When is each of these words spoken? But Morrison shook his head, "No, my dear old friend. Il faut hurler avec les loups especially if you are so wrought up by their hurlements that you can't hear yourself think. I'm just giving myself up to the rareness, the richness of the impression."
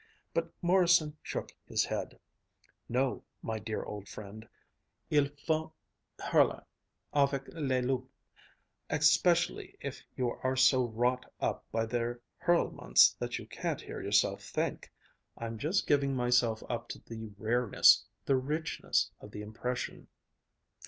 But 0.33 0.51
Morrison 0.63 1.15
shook 1.21 1.51
his 1.67 1.85
head, 1.85 2.17
"No, 2.89 3.23
my 3.43 3.59
dear 3.59 3.83
old 3.83 4.07
friend. 4.09 4.49
Il 5.11 5.27
faut 5.45 5.71
hurler 6.17 6.63
avec 7.13 7.43
les 7.53 7.83
loups 7.85 8.09
especially 8.89 9.77
if 9.79 10.01
you 10.17 10.31
are 10.43 10.55
so 10.55 10.85
wrought 10.85 11.31
up 11.39 11.63
by 11.71 11.85
their 11.85 12.19
hurlements 12.39 13.15
that 13.19 13.37
you 13.37 13.45
can't 13.45 13.81
hear 13.81 14.01
yourself 14.01 14.41
think. 14.41 14.91
I'm 15.37 15.59
just 15.59 15.85
giving 15.85 16.15
myself 16.15 16.63
up 16.67 16.89
to 16.89 16.99
the 17.05 17.25
rareness, 17.37 18.03
the 18.25 18.37
richness 18.37 19.11
of 19.19 19.29
the 19.29 19.43
impression." 19.43 20.07